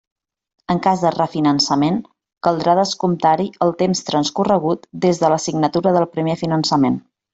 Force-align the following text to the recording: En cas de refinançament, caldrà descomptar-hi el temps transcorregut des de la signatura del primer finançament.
En 0.75 0.79
cas 0.85 1.01
de 1.07 1.09
refinançament, 1.15 1.99
caldrà 2.47 2.75
descomptar-hi 2.79 3.45
el 3.67 3.75
temps 3.83 4.01
transcorregut 4.09 4.89
des 5.05 5.21
de 5.25 5.31
la 5.35 5.39
signatura 5.45 5.93
del 5.99 6.09
primer 6.17 6.39
finançament. 6.45 6.99